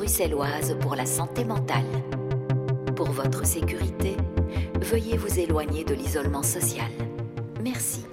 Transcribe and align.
bruxelloise 0.00 0.78
pour 0.80 0.94
la 0.96 1.04
santé 1.04 1.44
mentale. 1.44 1.84
Pour 2.96 3.10
votre 3.10 3.44
sécurité, 3.44 4.16
veuillez 4.80 5.18
vous 5.18 5.38
éloigner 5.38 5.84
de 5.84 5.92
l'isolement 5.92 6.42
social. 6.42 6.90
Merci. 7.62 8.06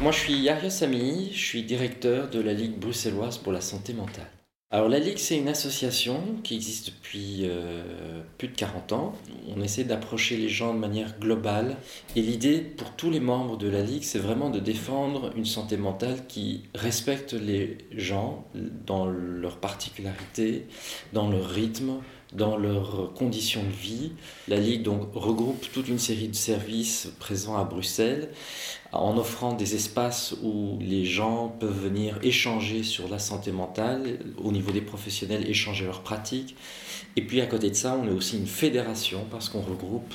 Moi, 0.00 0.10
je 0.10 0.18
suis 0.18 0.36
Yaria 0.40 0.68
Sami, 0.68 1.30
je 1.32 1.38
suis 1.38 1.62
directeur 1.62 2.28
de 2.28 2.40
la 2.40 2.54
Ligue 2.54 2.76
bruxelloise 2.76 3.38
pour 3.38 3.52
la 3.52 3.60
santé 3.60 3.92
mentale. 3.92 4.35
Alors 4.72 4.88
la 4.88 4.98
Ligue, 4.98 5.18
c'est 5.18 5.38
une 5.38 5.46
association 5.46 6.20
qui 6.42 6.56
existe 6.56 6.88
depuis 6.88 7.42
euh, 7.44 8.20
plus 8.36 8.48
de 8.48 8.56
40 8.56 8.92
ans. 8.94 9.14
On 9.56 9.62
essaie 9.62 9.84
d'approcher 9.84 10.36
les 10.36 10.48
gens 10.48 10.74
de 10.74 10.78
manière 10.80 11.20
globale. 11.20 11.76
Et 12.16 12.20
l'idée 12.20 12.58
pour 12.58 12.90
tous 12.96 13.08
les 13.08 13.20
membres 13.20 13.56
de 13.56 13.68
la 13.68 13.82
Ligue, 13.82 14.02
c'est 14.02 14.18
vraiment 14.18 14.50
de 14.50 14.58
défendre 14.58 15.30
une 15.36 15.44
santé 15.44 15.76
mentale 15.76 16.26
qui 16.26 16.64
respecte 16.74 17.32
les 17.32 17.78
gens 17.92 18.44
dans 18.84 19.06
leurs 19.06 19.58
particularités, 19.58 20.66
dans 21.12 21.30
leur 21.30 21.48
rythme, 21.48 22.00
dans 22.32 22.56
leurs 22.56 23.12
conditions 23.14 23.62
de 23.62 23.70
vie. 23.70 24.12
La 24.48 24.56
Ligue 24.56 24.82
donc 24.82 25.08
regroupe 25.14 25.66
toute 25.72 25.88
une 25.88 25.98
série 25.98 26.28
de 26.28 26.34
services 26.34 27.08
présents 27.18 27.56
à 27.56 27.64
Bruxelles 27.64 28.30
en 28.92 29.16
offrant 29.18 29.52
des 29.52 29.74
espaces 29.74 30.34
où 30.42 30.78
les 30.80 31.04
gens 31.04 31.48
peuvent 31.48 31.84
venir 31.84 32.18
échanger 32.22 32.82
sur 32.82 33.08
la 33.08 33.18
santé 33.18 33.52
mentale, 33.52 34.18
au 34.38 34.52
niveau 34.52 34.72
des 34.72 34.80
professionnels, 34.80 35.48
échanger 35.48 35.84
leurs 35.84 36.02
pratiques. 36.02 36.56
Et 37.16 37.22
puis 37.22 37.40
à 37.40 37.46
côté 37.46 37.70
de 37.70 37.74
ça, 37.74 37.98
on 38.00 38.06
est 38.08 38.12
aussi 38.12 38.38
une 38.38 38.46
fédération 38.46 39.26
parce 39.30 39.48
qu'on 39.48 39.62
regroupe 39.62 40.14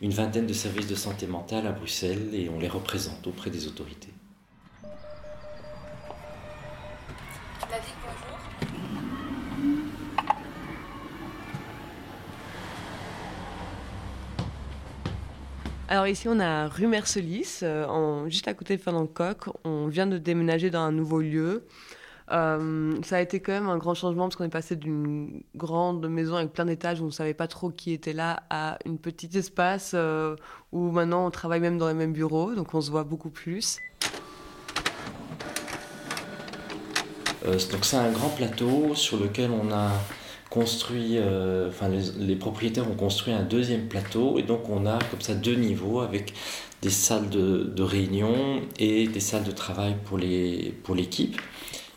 une 0.00 0.12
vingtaine 0.12 0.46
de 0.46 0.52
services 0.52 0.86
de 0.86 0.94
santé 0.94 1.26
mentale 1.26 1.66
à 1.66 1.72
Bruxelles 1.72 2.30
et 2.32 2.48
on 2.48 2.58
les 2.58 2.68
représente 2.68 3.26
auprès 3.26 3.50
des 3.50 3.66
autorités. 3.66 4.08
Alors 15.90 16.06
ici, 16.06 16.28
on 16.28 16.38
a 16.38 16.68
rue 16.68 16.86
Mercelis, 16.86 17.58
euh, 17.64 18.28
juste 18.28 18.46
à 18.46 18.54
côté 18.54 18.76
de 18.76 18.80
Fernand-Coq. 18.80 19.46
On 19.64 19.88
vient 19.88 20.06
de 20.06 20.18
déménager 20.18 20.70
dans 20.70 20.82
un 20.82 20.92
nouveau 20.92 21.18
lieu. 21.18 21.66
Euh, 22.30 22.94
ça 23.02 23.16
a 23.16 23.20
été 23.20 23.40
quand 23.40 23.50
même 23.50 23.68
un 23.68 23.76
grand 23.76 23.94
changement 23.94 24.26
parce 24.26 24.36
qu'on 24.36 24.44
est 24.44 24.48
passé 24.48 24.76
d'une 24.76 25.42
grande 25.56 26.08
maison 26.08 26.36
avec 26.36 26.52
plein 26.52 26.66
d'étages 26.66 27.00
où 27.00 27.02
on 27.02 27.06
ne 27.06 27.12
savait 27.12 27.34
pas 27.34 27.48
trop 27.48 27.70
qui 27.70 27.92
était 27.92 28.12
là 28.12 28.44
à 28.50 28.78
une 28.86 28.98
petite 28.98 29.34
espace 29.34 29.90
euh, 29.94 30.36
où 30.70 30.92
maintenant 30.92 31.26
on 31.26 31.30
travaille 31.32 31.58
même 31.58 31.76
dans 31.76 31.88
les 31.88 31.94
mêmes 31.94 32.12
bureaux, 32.12 32.54
donc 32.54 32.72
on 32.72 32.80
se 32.80 32.92
voit 32.92 33.02
beaucoup 33.02 33.30
plus. 33.30 33.78
donc 37.44 37.84
c'est 37.84 37.96
un 37.96 38.12
grand 38.12 38.28
plateau 38.28 38.94
sur 38.94 39.18
lequel 39.18 39.50
on 39.50 39.72
a 39.72 39.90
construit, 40.50 41.16
euh, 41.16 41.68
enfin 41.68 41.88
les, 41.88 42.36
propriétaires 42.36 42.90
ont 42.90 42.96
construit 42.96 43.32
un 43.32 43.44
deuxième 43.44 43.86
plateau 43.86 44.36
et 44.36 44.42
donc 44.42 44.68
on 44.68 44.84
a 44.84 44.98
comme 45.10 45.20
ça 45.20 45.34
deux 45.34 45.54
niveaux 45.54 46.00
avec 46.00 46.34
des 46.82 46.90
salles 46.90 47.30
de, 47.30 47.82
réunion 47.82 48.60
et 48.78 49.06
des 49.06 49.20
salles 49.20 49.44
de 49.44 49.52
travail 49.52 49.94
pour 50.04 50.18
les 50.18 50.74
pour 50.82 50.96
l'équipe. 50.96 51.40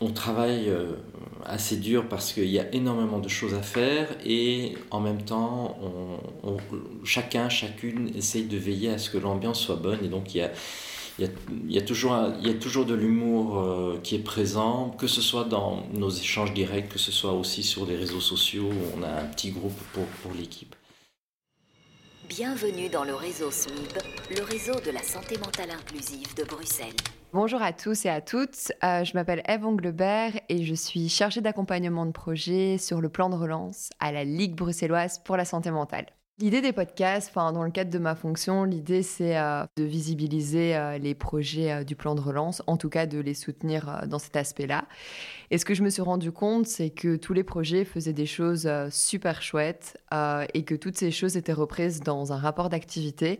On 0.00 0.10
travaille 0.10 0.68
euh, 0.68 0.92
assez 1.44 1.76
dur 1.76 2.08
parce 2.08 2.32
qu'il 2.32 2.48
y 2.48 2.60
a 2.60 2.72
énormément 2.72 3.18
de 3.18 3.28
choses 3.28 3.54
à 3.54 3.62
faire 3.62 4.08
et 4.24 4.76
en 4.90 5.00
même 5.00 5.22
temps 5.22 5.76
chacun 7.04 7.48
chacune 7.48 8.10
essaye 8.16 8.44
de 8.44 8.56
veiller 8.56 8.90
à 8.90 8.98
ce 8.98 9.10
que 9.10 9.18
l'ambiance 9.18 9.60
soit 9.60 9.76
bonne 9.76 10.04
et 10.04 10.08
donc 10.08 10.34
il 10.34 10.38
y 10.38 10.42
a 10.42 10.50
il 11.18 11.30
y, 11.70 11.78
a, 11.78 11.82
toujours, 11.82 12.16
il 12.40 12.48
y 12.48 12.50
a 12.50 12.54
toujours 12.54 12.86
de 12.86 12.94
l'humour 12.94 13.58
euh, 13.58 14.00
qui 14.02 14.16
est 14.16 14.24
présent, 14.24 14.90
que 14.90 15.06
ce 15.06 15.20
soit 15.20 15.44
dans 15.44 15.84
nos 15.92 16.10
échanges 16.10 16.52
directs, 16.52 16.88
que 16.88 16.98
ce 16.98 17.12
soit 17.12 17.32
aussi 17.32 17.62
sur 17.62 17.86
les 17.86 17.96
réseaux 17.96 18.20
sociaux. 18.20 18.68
On 18.96 19.02
a 19.02 19.08
un 19.08 19.26
petit 19.26 19.50
groupe 19.52 19.78
pour, 19.92 20.06
pour 20.22 20.32
l'équipe. 20.32 20.74
Bienvenue 22.28 22.88
dans 22.88 23.04
le 23.04 23.14
réseau 23.14 23.50
SMIB, 23.50 23.98
le 24.36 24.42
réseau 24.42 24.80
de 24.84 24.90
la 24.90 25.02
santé 25.02 25.38
mentale 25.38 25.70
inclusive 25.70 26.34
de 26.36 26.42
Bruxelles. 26.42 26.96
Bonjour 27.32 27.62
à 27.62 27.72
tous 27.72 28.06
et 28.06 28.08
à 28.08 28.20
toutes, 28.20 28.72
euh, 28.82 29.04
je 29.04 29.14
m'appelle 29.14 29.42
Eve 29.46 29.66
Anglebert 29.66 30.32
et 30.48 30.64
je 30.64 30.74
suis 30.74 31.08
chargée 31.08 31.42
d'accompagnement 31.42 32.06
de 32.06 32.12
projet 32.12 32.78
sur 32.78 33.00
le 33.00 33.08
plan 33.08 33.28
de 33.28 33.36
relance 33.36 33.90
à 34.00 34.10
la 34.10 34.24
Ligue 34.24 34.54
bruxelloise 34.54 35.20
pour 35.24 35.36
la 35.36 35.44
santé 35.44 35.70
mentale. 35.70 36.06
L'idée 36.40 36.60
des 36.60 36.72
podcasts, 36.72 37.28
enfin, 37.28 37.52
dans 37.52 37.62
le 37.62 37.70
cadre 37.70 37.92
de 37.92 37.98
ma 38.00 38.16
fonction, 38.16 38.64
l'idée 38.64 39.04
c'est 39.04 39.38
euh, 39.38 39.62
de 39.76 39.84
visibiliser 39.84 40.74
euh, 40.74 40.98
les 40.98 41.14
projets 41.14 41.70
euh, 41.70 41.84
du 41.84 41.94
plan 41.94 42.16
de 42.16 42.20
relance, 42.20 42.60
en 42.66 42.76
tout 42.76 42.88
cas 42.88 43.06
de 43.06 43.20
les 43.20 43.34
soutenir 43.34 44.02
dans 44.08 44.18
cet 44.18 44.34
aspect-là. 44.34 44.86
Et 45.52 45.58
ce 45.58 45.64
que 45.64 45.74
je 45.74 45.84
me 45.84 45.90
suis 45.90 46.02
rendu 46.02 46.32
compte, 46.32 46.66
c'est 46.66 46.90
que 46.90 47.14
tous 47.14 47.34
les 47.34 47.44
projets 47.44 47.84
faisaient 47.84 48.12
des 48.12 48.26
choses 48.26 48.68
super 48.90 49.42
chouettes 49.42 49.96
et 50.54 50.64
que 50.64 50.74
toutes 50.74 50.96
ces 50.96 51.12
choses 51.12 51.36
étaient 51.36 51.52
reprises 51.52 52.00
dans 52.00 52.32
un 52.32 52.36
rapport 52.36 52.68
d'activité, 52.68 53.38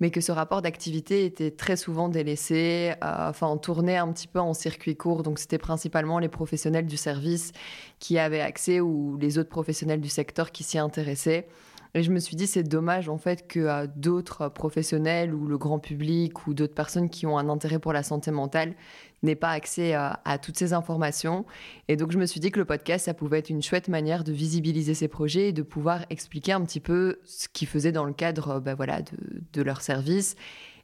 mais 0.00 0.10
que 0.10 0.20
ce 0.20 0.30
rapport 0.30 0.60
d'activité 0.60 1.24
était 1.24 1.50
très 1.50 1.76
souvent 1.76 2.10
délaissé, 2.10 2.92
enfin 3.00 3.56
tourné 3.56 3.96
un 3.96 4.12
petit 4.12 4.26
peu 4.26 4.40
en 4.40 4.52
circuit 4.52 4.96
court. 4.96 5.22
Donc 5.22 5.38
c'était 5.38 5.58
principalement 5.58 6.18
les 6.18 6.28
professionnels 6.28 6.86
du 6.86 6.98
service 6.98 7.52
qui 8.00 8.18
avaient 8.18 8.42
accès 8.42 8.80
ou 8.80 9.16
les 9.16 9.38
autres 9.38 9.48
professionnels 9.48 10.00
du 10.00 10.10
secteur 10.10 10.52
qui 10.52 10.64
s'y 10.64 10.76
intéressaient. 10.76 11.46
Et 11.96 12.02
je 12.02 12.10
me 12.10 12.18
suis 12.18 12.34
dit, 12.34 12.46
c'est 12.48 12.64
dommage 12.64 13.08
en 13.08 13.18
fait 13.18 13.46
que 13.46 13.60
euh, 13.60 13.86
d'autres 13.94 14.48
professionnels 14.48 15.32
ou 15.32 15.46
le 15.46 15.56
grand 15.58 15.78
public 15.78 16.46
ou 16.46 16.54
d'autres 16.54 16.74
personnes 16.74 17.08
qui 17.08 17.24
ont 17.24 17.38
un 17.38 17.48
intérêt 17.48 17.78
pour 17.78 17.92
la 17.92 18.02
santé 18.02 18.32
mentale 18.32 18.74
n'aient 19.22 19.36
pas 19.36 19.50
accès 19.50 19.94
à, 19.94 20.38
toutes 20.42 20.58
ces 20.58 20.72
informations. 20.72 21.46
Et 21.88 21.96
donc 21.96 22.10
je 22.12 22.18
me 22.18 22.26
suis 22.26 22.40
dit 22.40 22.50
que 22.50 22.58
le 22.58 22.66
podcast, 22.66 23.06
ça 23.06 23.14
pouvait 23.14 23.38
être 23.38 23.48
une 23.48 23.62
chouette 23.62 23.88
manière 23.88 24.22
de 24.22 24.32
visibiliser 24.32 24.92
ces 24.92 25.08
projets 25.08 25.48
et 25.48 25.52
de 25.52 25.62
pouvoir 25.62 26.04
expliquer 26.10 26.52
un 26.52 26.62
petit 26.62 26.80
peu 26.80 27.20
ce 27.24 27.48
qu'ils 27.48 27.68
faisaient 27.68 27.92
dans 27.92 28.04
le 28.04 28.12
cadre 28.12 28.60
ben 28.60 28.74
voilà, 28.74 29.00
de, 29.00 29.16
de 29.52 29.62
leur 29.62 29.80
service 29.80 30.36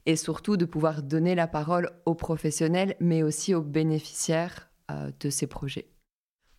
et 0.06 0.16
surtout 0.16 0.56
de 0.56 0.64
pouvoir 0.64 1.02
donner 1.02 1.34
la 1.34 1.46
parole 1.46 1.90
aux 2.06 2.14
professionnels, 2.14 2.96
mais 3.00 3.22
aussi 3.22 3.54
aux 3.54 3.62
bénéficiaires 3.62 4.70
euh, 4.90 5.10
de 5.20 5.30
ces 5.30 5.46
projets. 5.46 5.86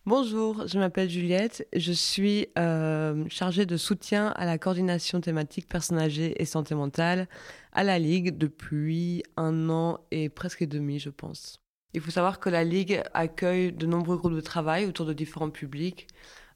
Bonjour, 0.04 0.66
je 0.66 0.80
m'appelle 0.80 1.08
Juliette. 1.08 1.64
Je 1.76 1.92
suis 1.92 2.48
euh, 2.58 3.24
chargée 3.28 3.66
de 3.66 3.76
soutien 3.76 4.32
à 4.34 4.44
la 4.44 4.58
coordination 4.58 5.20
thématique 5.20 5.68
personnes 5.68 6.00
âgées 6.00 6.42
et 6.42 6.44
santé 6.44 6.74
mentale 6.74 7.28
à 7.72 7.84
la 7.84 8.00
Ligue 8.00 8.36
depuis 8.36 9.22
un 9.36 9.70
an 9.70 10.00
et 10.10 10.28
presque 10.28 10.64
demi, 10.64 10.98
je 10.98 11.08
pense. 11.08 11.60
Il 11.94 12.00
faut 12.00 12.10
savoir 12.10 12.40
que 12.40 12.50
la 12.50 12.64
Ligue 12.64 13.00
accueille 13.14 13.72
de 13.72 13.86
nombreux 13.86 14.16
groupes 14.16 14.34
de 14.34 14.40
travail 14.40 14.86
autour 14.86 15.06
de 15.06 15.12
différents 15.12 15.50
publics, 15.50 16.08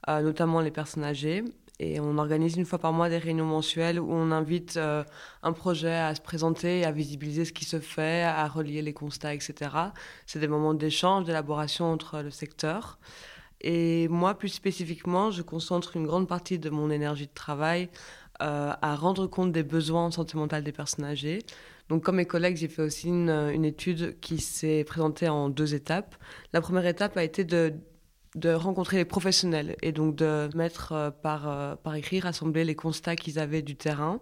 euh, 0.09 0.23
notamment 0.23 0.61
les 0.61 0.73
personnes 0.73 1.05
âgées. 1.05 1.45
Et 1.79 2.01
on 2.01 2.19
organise 2.19 2.57
une 2.57 2.65
fois 2.65 2.81
par 2.81 2.93
mois 2.93 3.09
des 3.09 3.19
réunions 3.19 3.47
mensuelles 3.47 4.01
où 4.01 4.11
on 4.11 4.33
invite 4.33 4.77
euh, 4.77 5.05
un 5.45 5.53
projet 5.53 5.95
à 5.95 6.17
se 6.17 6.21
présenter, 6.21 6.85
à 6.85 6.91
visibiliser 6.91 7.45
ce 7.45 7.53
qui 7.53 7.65
se 7.65 7.79
fait, 7.79 8.25
à 8.25 8.49
relier 8.49 8.83
les 8.83 8.93
constats, 8.93 9.35
etc. 9.35 9.71
C'est 10.27 10.41
des 10.41 10.49
moments 10.49 10.75
d'échange, 10.75 11.27
d'élaboration 11.27 11.93
entre 11.93 12.23
le 12.23 12.31
secteur. 12.31 12.99
Et 13.61 14.09
moi, 14.09 14.35
plus 14.35 14.49
spécifiquement, 14.49 15.31
je 15.31 15.43
concentre 15.43 15.97
une 15.97 16.07
grande 16.07 16.29
partie 16.29 16.59
de 16.59 16.71
mon 16.71 16.91
énergie 16.91 17.27
de 17.27 17.35
travail 17.35 17.89
euh, 18.43 18.73
à 18.83 18.97
rendre 18.97 19.27
compte 19.27 19.53
des 19.53 19.63
besoins 19.63 20.07
en 20.07 20.11
santé 20.11 20.37
mentale 20.37 20.63
des 20.63 20.73
personnes 20.73 21.05
âgées. 21.07 21.39
Donc, 21.89 22.03
comme 22.03 22.17
mes 22.17 22.27
collègues, 22.27 22.57
j'ai 22.57 22.69
fait 22.69 22.83
aussi 22.83 23.09
une, 23.09 23.65
étude 23.65 24.19
qui 24.21 24.39
s'est 24.39 24.85
présentée 24.85 25.29
en 25.29 25.49
deux 25.49 25.75
étapes. 25.75 26.17
La 26.53 26.61
première 26.61 26.87
étape 26.87 27.17
a 27.17 27.25
été 27.25 27.45
de, 27.45 27.73
de 28.35 28.51
rencontrer 28.51 28.99
les 28.99 29.05
professionnels 29.05 29.77
et 29.83 29.93
donc 29.93 30.17
de 30.17 30.49
mettre 30.55 30.93
euh, 30.93 31.11
par, 31.11 31.49
euh, 31.49 31.77
par 31.77 31.95
écrit, 31.95 32.21
rassembler 32.21 32.65
les 32.65 32.75
constats 32.75 33.17
qu'ils 33.17 33.39
avaient 33.39 33.63
du 33.63 33.77
terrain. 33.77 34.21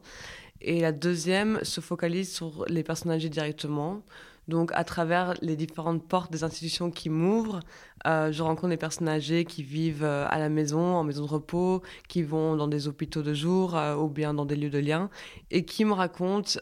Et 0.61 0.81
la 0.81 0.93
deuxième 0.93 1.59
se 1.62 1.81
focalise 1.81 2.32
sur 2.32 2.64
les 2.69 2.85
personnes 2.85 3.11
âgées 3.11 3.29
directement. 3.29 4.03
Donc, 4.49 4.70
à 4.75 4.85
travers 4.85 5.35
les 5.41 5.56
différentes 5.56 6.06
portes 6.06 6.31
des 6.31 6.44
institutions 6.44 6.91
qui 6.91 7.08
m'ouvrent, 7.08 7.61
euh, 8.06 8.31
je 8.31 8.43
rencontre 8.43 8.69
des 8.69 8.76
personnes 8.76 9.08
âgées 9.08 9.44
qui 9.44 9.62
vivent 9.62 10.05
euh, 10.05 10.26
à 10.29 10.38
la 10.38 10.49
maison, 10.49 10.81
en 10.81 11.05
maison 11.05 11.25
de 11.25 11.31
repos, 11.31 11.82
qui 12.08 12.23
vont 12.23 12.56
dans 12.56 12.69
des 12.69 12.87
hôpitaux 12.87 13.23
de 13.23 13.32
jour 13.32 13.76
euh, 13.76 13.96
ou 13.96 14.08
bien 14.08 14.35
dans 14.35 14.44
des 14.44 14.56
lieux 14.56 14.70
de 14.70 14.79
lien, 14.79 15.08
et 15.50 15.64
qui 15.64 15.85
me 15.85 15.93
racontent 15.93 16.58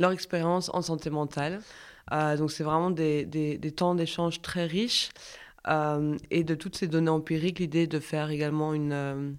leur 0.00 0.10
expérience 0.10 0.70
en 0.74 0.82
santé 0.82 1.10
mentale. 1.10 1.60
donc, 2.10 2.50
c'est 2.50 2.64
vraiment 2.64 2.90
des, 2.90 3.24
des, 3.24 3.58
des 3.58 3.72
temps 3.72 3.94
d'échange 3.94 4.42
très 4.42 4.66
riches. 4.66 5.10
et 6.30 6.44
de 6.44 6.54
toutes 6.54 6.76
ces 6.76 6.88
données 6.88 7.10
empiriques, 7.10 7.60
l'idée 7.60 7.86
de 7.86 8.00
faire 8.00 8.30
également 8.30 8.74
une 8.74 9.36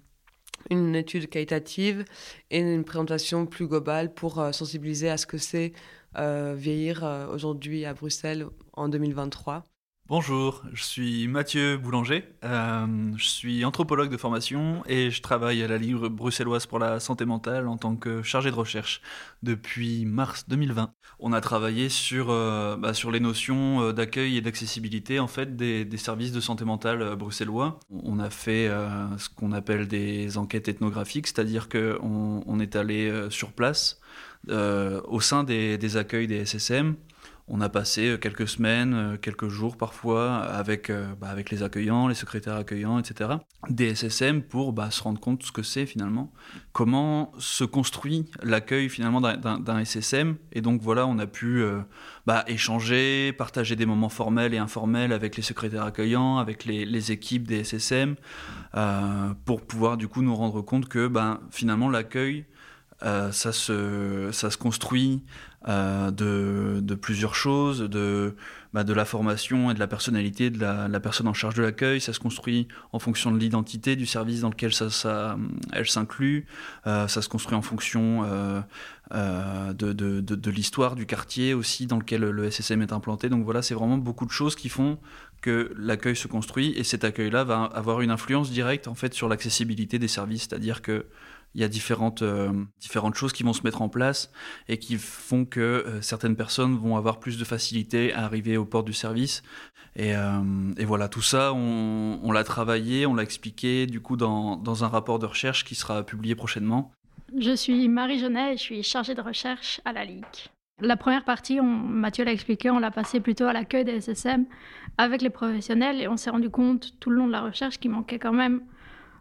une 0.70 0.94
étude 0.94 1.28
qualitative 1.28 2.04
et 2.50 2.60
une 2.60 2.84
présentation 2.84 3.46
plus 3.46 3.66
globale 3.66 4.12
pour 4.12 4.40
euh, 4.40 4.52
sensibiliser 4.52 5.10
à 5.10 5.16
ce 5.16 5.26
que 5.26 5.38
c'est 5.38 5.72
euh, 6.16 6.54
vieillir 6.56 7.04
euh, 7.04 7.26
aujourd'hui 7.28 7.84
à 7.84 7.94
Bruxelles 7.94 8.46
en 8.72 8.88
2023. 8.88 9.64
Bonjour, 10.08 10.62
je 10.72 10.84
suis 10.84 11.26
Mathieu 11.26 11.78
Boulanger, 11.78 12.22
euh, 12.44 12.86
je 13.16 13.24
suis 13.24 13.64
anthropologue 13.64 14.08
de 14.08 14.16
formation 14.16 14.84
et 14.86 15.10
je 15.10 15.20
travaille 15.20 15.64
à 15.64 15.66
la 15.66 15.78
Ligue 15.78 15.96
bruxelloise 15.96 16.66
pour 16.66 16.78
la 16.78 17.00
santé 17.00 17.24
mentale 17.24 17.66
en 17.66 17.76
tant 17.76 17.96
que 17.96 18.22
chargé 18.22 18.52
de 18.52 18.54
recherche 18.54 19.02
depuis 19.42 20.06
mars 20.06 20.44
2020. 20.46 20.92
On 21.18 21.32
a 21.32 21.40
travaillé 21.40 21.88
sur, 21.88 22.30
euh, 22.30 22.76
bah, 22.76 22.92
les 23.10 23.18
notions 23.18 23.82
euh, 23.82 23.92
d'accueil 23.92 24.36
et 24.36 24.40
d'accessibilité 24.40 25.18
en 25.18 25.26
fait 25.26 25.56
des, 25.56 25.88
services 25.96 26.30
de 26.30 26.40
santé 26.40 26.64
mentale 26.64 27.16
bruxellois. 27.16 27.80
On 27.90 28.20
a 28.20 28.30
fait 28.30 28.70
ce 29.18 29.28
qu'on 29.28 29.50
appelle 29.50 29.88
des 29.88 30.38
enquêtes 30.38 30.68
ethnographiques, 30.68 31.26
c'est-à-dire 31.26 31.68
qu'on 31.68 32.44
on 32.46 32.60
est 32.60 32.76
allé 32.76 33.12
sur 33.30 33.50
place 33.50 33.98
au 34.48 35.20
sein 35.20 35.42
des 35.42 35.96
accueils 35.96 36.28
des 36.28 36.44
SSM 36.44 36.94
on 37.48 37.60
a 37.60 37.68
passé 37.68 38.08
euh, 38.08 38.18
quelques 38.18 38.48
semaines, 38.48 38.94
euh, 38.94 39.16
quelques 39.16 39.48
jours 39.48 39.76
parfois 39.76 40.38
avec, 40.38 40.90
euh, 40.90 41.06
bah, 41.20 41.28
avec 41.28 41.50
les 41.50 41.62
accueillants, 41.62 42.08
les 42.08 42.14
secrétaires 42.14 42.56
accueillants, 42.56 42.98
etc. 42.98 43.30
Des 43.68 43.94
SSM 43.94 44.42
pour 44.42 44.72
bah, 44.72 44.90
se 44.90 45.02
rendre 45.02 45.20
compte 45.20 45.40
de 45.40 45.44
ce 45.44 45.52
que 45.52 45.62
c'est 45.62 45.86
finalement. 45.86 46.32
Comment 46.72 47.32
se 47.38 47.62
construit 47.64 48.28
l'accueil 48.42 48.88
finalement 48.88 49.20
d'un 49.20 49.84
SSM. 49.84 50.36
Et 50.52 50.60
donc 50.60 50.82
voilà, 50.82 51.06
on 51.06 51.18
a 51.18 51.26
pu 51.26 51.64
bah, 52.26 52.44
échanger, 52.48 53.32
partager 53.32 53.76
des 53.76 53.86
moments 53.86 54.08
formels 54.08 54.52
et 54.52 54.58
informels 54.58 55.12
avec 55.12 55.36
les 55.36 55.42
secrétaires 55.42 55.84
accueillants, 55.84 56.38
avec 56.38 56.64
les, 56.64 57.12
équipes 57.12 57.46
des 57.46 57.64
SSM, 57.64 58.16
pour 59.44 59.62
pouvoir 59.62 59.96
du 59.96 60.06
coup 60.06 60.22
nous 60.22 60.34
rendre 60.34 60.60
compte 60.60 60.88
que 60.88 61.08
ben, 61.08 61.40
finalement 61.50 61.88
l'accueil, 61.88 62.44
ça, 63.00 63.52
se, 63.52 64.30
ça 64.32 64.50
se 64.50 64.56
construit 64.56 65.22
euh, 65.68 66.12
de, 66.12 66.94
plusieurs 66.94 67.34
choses, 67.34 67.80
de, 67.80 68.36
bah, 68.72 68.84
de 68.84 68.92
la 68.92 69.04
formation 69.04 69.68
et 69.68 69.74
de 69.74 69.80
la 69.80 69.88
personnalité 69.88 70.48
de 70.48 70.60
la, 70.60 71.00
personne 71.00 71.26
en 71.26 71.34
charge 71.34 71.54
de 71.54 71.62
l'accueil. 71.62 72.00
Ça 72.00 72.12
se 72.12 72.20
construit 72.20 72.68
en 72.92 73.00
fonction 73.00 73.32
de 73.32 73.38
l'identité 73.38 73.96
du 73.96 74.06
service 74.06 74.42
dans 74.42 74.50
lequel 74.50 74.70
elle 75.72 75.88
s'inclut. 75.88 76.46
Euh, 76.86 77.08
ça 77.08 77.20
se 77.20 77.28
construit 77.28 77.56
en 77.56 77.62
fonction 77.62 78.22
euh, 78.24 78.60
euh 79.12 79.72
de, 79.72 80.50
l'histoire 80.50 80.94
du 80.94 81.04
quartier 81.04 81.52
aussi 81.52 81.86
dans 81.86 81.98
lequel 81.98 82.20
le 82.20 82.50
SSM 82.50 82.80
est 82.82 82.92
implanté. 82.92 83.28
Donc 83.28 83.42
voilà, 83.44 83.60
c'est 83.60 83.74
vraiment 83.74 83.98
beaucoup 83.98 84.24
de 84.24 84.30
choses 84.30 84.54
qui 84.54 84.68
font 84.68 84.98
que 85.40 85.72
l'accueil 85.76 86.14
se 86.14 86.28
construit 86.28 86.74
et 86.76 86.84
cet 86.84 87.02
accueil-là 87.02 87.42
va 87.42 87.64
avoir 87.64 88.02
une 88.02 88.12
influence 88.12 88.52
directe 88.52 88.86
en 88.86 88.94
fait 88.94 89.14
sur 89.14 89.28
l'accessibilité 89.28 89.98
des 89.98 90.08
services, 90.08 90.42
c'est-à-dire 90.42 90.80
que 90.80 91.06
il 91.54 91.60
y 91.60 91.64
a 91.64 91.68
différentes, 91.68 92.22
euh, 92.22 92.52
différentes 92.80 93.14
choses 93.14 93.32
qui 93.32 93.42
vont 93.42 93.54
se 93.54 93.62
mettre 93.62 93.80
en 93.80 93.88
place 93.88 94.30
et 94.68 94.78
qui 94.78 94.98
font 94.98 95.44
que 95.44 95.60
euh, 95.60 96.02
certaines 96.02 96.36
personnes 96.36 96.76
vont 96.76 96.96
avoir 96.96 97.18
plus 97.18 97.38
de 97.38 97.44
facilité 97.44 98.12
à 98.12 98.24
arriver 98.24 98.56
aux 98.56 98.66
portes 98.66 98.86
du 98.86 98.92
service. 98.92 99.42
Et, 99.96 100.14
euh, 100.14 100.42
et 100.76 100.84
voilà, 100.84 101.08
tout 101.08 101.22
ça, 101.22 101.54
on, 101.54 102.30
l'a 102.30 102.44
travaillé, 102.44 103.06
on 103.06 103.14
l'a 103.14 103.22
expliqué 103.22 103.86
du 103.86 104.00
coup 104.02 104.16
dans, 104.16 104.56
dans, 104.56 104.84
un 104.84 104.88
rapport 104.88 105.18
de 105.18 105.24
recherche 105.24 105.64
qui 105.64 105.74
sera 105.74 106.02
publié 106.02 106.34
prochainement. 106.34 106.92
Je 107.38 107.56
suis 107.56 107.88
Marie 107.88 108.18
Genet 108.18 108.52
et 108.52 108.56
je 108.58 108.62
suis 108.62 108.82
chargée 108.82 109.14
de 109.14 109.22
recherche 109.22 109.80
à 109.86 109.94
la 109.94 110.04
Ligue. 110.04 110.24
La 110.82 110.98
première 110.98 111.24
partie, 111.24 111.58
Mathieu 111.62 112.26
l'a 112.26 112.32
expliqué, 112.32 112.68
on 112.68 112.78
l'a 112.78 112.90
passé 112.90 113.20
plutôt 113.20 113.46
à 113.46 113.54
l'accueil 113.54 113.86
des 113.86 113.98
SSM 114.02 114.44
avec 114.98 115.22
les 115.22 115.30
professionnels 115.30 116.02
et 116.02 116.08
on 116.08 116.18
s'est 116.18 116.28
rendu 116.28 116.50
compte 116.50 116.92
tout 117.00 117.08
le 117.08 117.16
long 117.16 117.26
de 117.26 117.32
la 117.32 117.40
recherche 117.40 117.78
qu'il 117.78 117.90
manquait 117.90 118.18
quand 118.18 118.34
même 118.34 118.60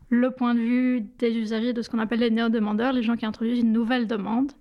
le 0.10 0.32
point 0.32 0.54
de 0.54 0.60
vue 0.60 1.02
des 1.20 1.36
usagers 1.36 1.74
de 1.74 1.82
ce 1.82 1.90
qu'on 1.90 2.00
appelle 2.00 2.20
les 2.20 2.32
néo-demandeurs, 2.32 2.94
les 2.94 3.04
gens 3.04 3.16
qui 3.16 3.26
introduisent 3.26 3.60
une 3.60 3.72
nouvelle 3.72 4.08
demande. 4.08 4.52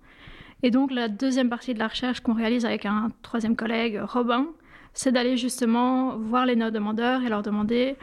Et 0.63 0.71
donc 0.71 0.91
la 0.91 1.07
deuxième 1.07 1.49
partie 1.49 1.73
de 1.73 1.79
la 1.79 1.87
recherche 1.87 2.21
qu'on 2.21 2.33
réalise 2.33 2.65
avec 2.65 2.85
un 2.85 3.09
troisième 3.21 3.55
collègue, 3.55 3.99
Robin, 4.01 4.47
c'est 4.93 5.11
d'aller 5.11 5.37
justement 5.37 6.17
voir 6.17 6.45
les 6.45 6.55
néo-demandeurs 6.55 7.23
et 7.23 7.29
leur 7.29 7.43
demander 7.43 7.95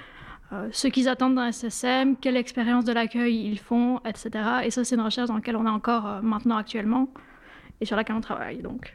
euh, 0.53 0.69
ce 0.71 0.87
qu'ils 0.87 1.09
attendent 1.09 1.37
d'un 1.37 1.50
SSM, 1.50 2.17
quelle 2.17 2.37
expérience 2.37 2.85
de 2.85 2.93
l'accueil 2.93 3.47
ils 3.47 3.59
font, 3.59 4.00
etc. 4.05 4.31
Et 4.65 4.71
ça, 4.71 4.85
c'est 4.85 4.97
une 4.97 5.00
recherche 5.00 5.29
dans 5.29 5.37
laquelle 5.37 5.56
on 5.56 5.67
est 5.67 5.71
encore 5.71 6.06
euh, 6.06 6.21
maintenant 6.21 6.56
actuellement 6.56 7.09
et 7.81 7.87
sur 7.87 7.97
laquelle 7.97 8.17
on 8.17 8.21
travaille 8.21 8.59
donc. 8.59 8.94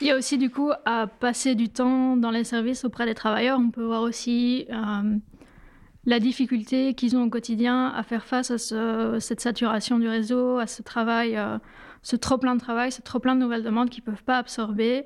Il 0.00 0.06
y 0.06 0.10
a 0.10 0.16
aussi 0.16 0.38
du 0.38 0.50
coup 0.50 0.70
à 0.84 1.06
passer 1.06 1.54
du 1.54 1.68
temps 1.68 2.16
dans 2.16 2.30
les 2.30 2.44
services 2.44 2.84
auprès 2.84 3.04
des 3.04 3.14
travailleurs. 3.14 3.58
On 3.58 3.70
peut 3.70 3.84
voir 3.84 4.02
aussi 4.02 4.66
euh, 4.70 5.16
la 6.04 6.18
difficulté 6.18 6.94
qu'ils 6.94 7.16
ont 7.16 7.24
au 7.24 7.30
quotidien 7.30 7.88
à 7.88 8.02
faire 8.02 8.24
face 8.24 8.50
à 8.50 8.58
cette 9.20 9.40
saturation 9.40 9.98
du 9.98 10.08
réseau, 10.08 10.58
à 10.58 10.66
ce 10.66 10.82
travail, 10.82 11.36
euh, 11.36 11.58
ce 12.02 12.16
trop 12.16 12.38
plein 12.38 12.54
de 12.54 12.60
travail, 12.60 12.90
ce 12.90 13.02
trop 13.02 13.20
plein 13.20 13.36
de 13.36 13.40
nouvelles 13.40 13.62
demandes 13.62 13.88
qu'ils 13.88 14.02
ne 14.04 14.10
peuvent 14.10 14.24
pas 14.24 14.38
absorber, 14.38 15.04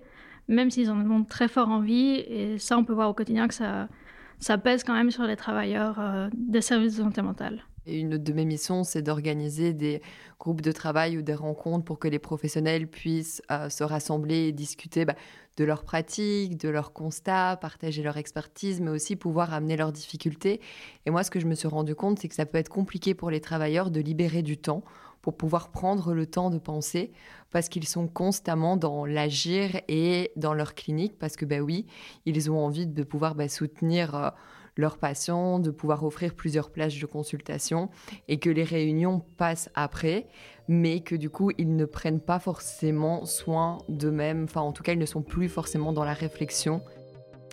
même 0.48 0.70
s'ils 0.70 0.90
en 0.90 0.98
ont 1.10 1.24
très 1.24 1.48
fort 1.48 1.68
envie. 1.68 2.24
Et 2.28 2.58
ça, 2.58 2.78
on 2.78 2.84
peut 2.84 2.94
voir 2.94 3.10
au 3.10 3.14
quotidien 3.14 3.46
que 3.46 3.54
ça, 3.54 3.88
ça 4.38 4.56
pèse 4.56 4.84
quand 4.84 4.94
même 4.94 5.10
sur 5.10 5.24
les 5.24 5.36
travailleurs 5.36 6.00
euh, 6.00 6.28
des 6.32 6.62
services 6.62 6.96
de 6.96 7.02
santé 7.02 7.20
mentale. 7.20 7.62
Une 7.86 8.18
de 8.18 8.32
mes 8.32 8.44
missions, 8.44 8.82
c'est 8.82 9.02
d'organiser 9.02 9.72
des 9.72 10.02
groupes 10.40 10.60
de 10.60 10.72
travail 10.72 11.18
ou 11.18 11.22
des 11.22 11.34
rencontres 11.34 11.84
pour 11.84 12.00
que 12.00 12.08
les 12.08 12.18
professionnels 12.18 12.88
puissent 12.88 13.42
euh, 13.52 13.68
se 13.68 13.84
rassembler 13.84 14.48
et 14.48 14.52
discuter 14.52 15.04
bah, 15.04 15.14
de 15.56 15.64
leurs 15.64 15.84
pratiques, 15.84 16.56
de 16.56 16.68
leurs 16.68 16.92
constats, 16.92 17.56
partager 17.56 18.02
leur 18.02 18.16
expertise, 18.16 18.80
mais 18.80 18.90
aussi 18.90 19.14
pouvoir 19.14 19.54
amener 19.54 19.76
leurs 19.76 19.92
difficultés. 19.92 20.60
Et 21.06 21.10
moi, 21.10 21.22
ce 21.22 21.30
que 21.30 21.38
je 21.38 21.46
me 21.46 21.54
suis 21.54 21.68
rendu 21.68 21.94
compte, 21.94 22.18
c'est 22.18 22.28
que 22.28 22.34
ça 22.34 22.44
peut 22.44 22.58
être 22.58 22.68
compliqué 22.68 23.14
pour 23.14 23.30
les 23.30 23.40
travailleurs 23.40 23.92
de 23.92 24.00
libérer 24.00 24.42
du 24.42 24.58
temps 24.58 24.82
pour 25.22 25.36
pouvoir 25.36 25.70
prendre 25.70 26.12
le 26.12 26.26
temps 26.26 26.50
de 26.50 26.58
penser, 26.58 27.12
parce 27.50 27.68
qu'ils 27.68 27.86
sont 27.88 28.06
constamment 28.06 28.76
dans 28.76 29.06
l'agir 29.06 29.80
et 29.88 30.30
dans 30.36 30.54
leur 30.54 30.74
clinique, 30.74 31.18
parce 31.18 31.36
que, 31.36 31.44
ben 31.44 31.60
oui, 31.60 31.86
ils 32.26 32.50
ont 32.50 32.58
envie 32.58 32.86
de 32.86 33.02
pouvoir 33.04 33.36
bah, 33.36 33.48
soutenir... 33.48 34.14
Euh, 34.16 34.30
leurs 34.76 34.98
patients, 34.98 35.58
de 35.58 35.70
pouvoir 35.70 36.04
offrir 36.04 36.34
plusieurs 36.34 36.70
plages 36.70 37.00
de 37.00 37.06
consultation 37.06 37.88
et 38.28 38.38
que 38.38 38.50
les 38.50 38.64
réunions 38.64 39.20
passent 39.36 39.70
après, 39.74 40.26
mais 40.68 41.00
que 41.00 41.14
du 41.14 41.30
coup, 41.30 41.50
ils 41.58 41.76
ne 41.76 41.84
prennent 41.84 42.20
pas 42.20 42.38
forcément 42.38 43.24
soin 43.24 43.78
d'eux-mêmes, 43.88 44.44
enfin 44.44 44.60
en 44.60 44.72
tout 44.72 44.82
cas, 44.82 44.92
ils 44.92 44.98
ne 44.98 45.06
sont 45.06 45.22
plus 45.22 45.48
forcément 45.48 45.92
dans 45.92 46.04
la 46.04 46.14
réflexion 46.14 46.82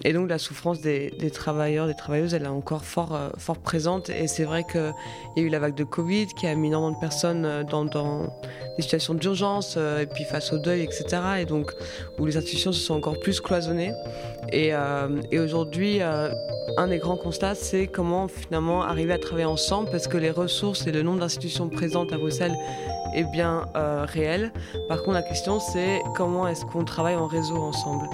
et 0.03 0.13
donc 0.13 0.29
la 0.29 0.37
souffrance 0.37 0.81
des, 0.81 1.11
travailleurs, 1.31 1.87
des 1.87 1.93
travailleuses, 1.93 2.33
elle 2.33 2.43
est 2.43 2.47
encore 2.47 2.83
fort, 2.83 3.15
euh, 3.15 3.29
présente. 3.63 4.09
Et 4.09 4.27
c'est 4.27 4.43
vrai 4.43 4.63
qu'il 4.63 4.93
y 5.37 5.39
a 5.39 5.43
eu 5.43 5.49
la 5.49 5.59
vague 5.59 5.75
de 5.75 5.83
Covid 5.83 6.27
qui 6.27 6.47
a 6.47 6.55
mis 6.55 6.67
énormément 6.67 6.95
de 6.95 6.99
personnes 6.99 7.45
euh, 7.45 7.63
dans, 7.63 7.85
des 7.85 8.81
situations 8.81 9.13
d'urgence, 9.13 9.75
euh, 9.77 10.01
et 10.01 10.05
puis 10.05 10.23
face 10.23 10.51
au 10.51 10.57
deuil, 10.57 10.81
etc. 10.81 11.05
Et 11.39 11.45
donc 11.45 11.71
où 12.19 12.25
les 12.25 12.37
institutions 12.37 12.71
se 12.71 12.81
sont 12.81 12.95
encore 12.95 13.19
plus 13.19 13.39
cloisonnées. 13.39 13.93
Et, 14.51 14.71
et 15.31 15.39
aujourd'hui, 15.39 16.01
un 16.01 16.87
des 16.87 16.99
grands 16.99 17.15
constats, 17.15 17.55
c'est 17.55 17.87
comment 17.87 18.27
finalement 18.27 18.83
arriver 18.83 19.13
à 19.13 19.17
travailler 19.17 19.47
ensemble, 19.47 19.89
parce 19.89 20.07
que 20.07 20.17
les 20.17 20.29
ressources 20.29 20.85
et 20.85 20.91
le 20.91 21.01
nombre 21.01 21.19
d'institutions 21.19 21.69
présentes 21.69 22.13
à 22.13 22.17
Bruxelles 22.17 22.55
est 23.15 23.23
bien 23.31 23.67
réel. 23.73 24.51
Par 24.89 24.99
contre, 24.99 25.13
la 25.13 25.23
question, 25.23 25.59
c'est 25.59 26.01
comment 26.15 26.47
est-ce 26.47 26.65
qu'on 26.65 26.83
travaille 26.83 27.15
en 27.15 27.25
réseau 27.25 27.55
ensemble? 27.55 28.07